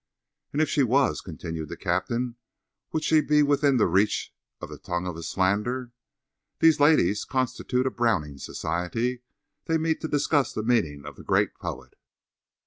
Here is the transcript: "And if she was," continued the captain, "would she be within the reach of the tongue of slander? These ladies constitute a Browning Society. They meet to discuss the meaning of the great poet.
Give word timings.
"And 0.51 0.63
if 0.63 0.67
she 0.67 0.81
was," 0.81 1.21
continued 1.21 1.69
the 1.69 1.77
captain, 1.77 2.35
"would 2.91 3.03
she 3.03 3.21
be 3.21 3.43
within 3.43 3.77
the 3.77 3.85
reach 3.85 4.33
of 4.59 4.69
the 4.69 4.79
tongue 4.79 5.05
of 5.05 5.23
slander? 5.23 5.91
These 6.57 6.79
ladies 6.79 7.23
constitute 7.23 7.85
a 7.85 7.91
Browning 7.91 8.39
Society. 8.39 9.21
They 9.65 9.77
meet 9.77 10.01
to 10.01 10.07
discuss 10.07 10.53
the 10.53 10.63
meaning 10.63 11.05
of 11.05 11.17
the 11.17 11.23
great 11.23 11.53
poet. 11.53 11.95